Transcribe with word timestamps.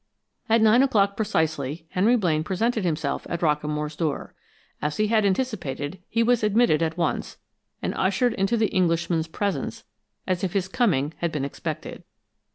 At 0.49 0.61
nine 0.63 0.81
o'clock 0.81 1.15
precisely, 1.15 1.85
Henry 1.89 2.15
Blaine 2.15 2.43
presented 2.43 2.83
himself 2.83 3.27
at 3.29 3.41
Rockamore's 3.43 3.95
door. 3.95 4.33
As 4.81 4.97
he 4.97 5.09
had 5.09 5.25
anticipated 5.27 6.01
he 6.09 6.23
was 6.23 6.41
admitted 6.41 6.81
at 6.81 6.97
once 6.97 7.37
and 7.83 7.93
ushered 7.93 8.33
into 8.33 8.57
the 8.57 8.69
Englishman's 8.69 9.27
presence 9.27 9.83
as 10.25 10.43
if 10.43 10.53
his 10.53 10.67
coming 10.67 11.13
had 11.17 11.31
been 11.31 11.45
expected. 11.45 12.03